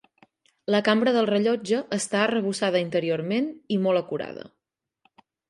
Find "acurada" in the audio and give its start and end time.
4.03-4.49